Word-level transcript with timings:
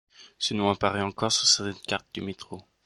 Ce 0.39 0.55
nom 0.55 0.71
apparaît 0.71 1.03
encore 1.03 1.31
sur 1.31 1.45
certaines 1.45 1.79
cartes 1.83 2.07
du 2.11 2.21
métro. 2.21 2.63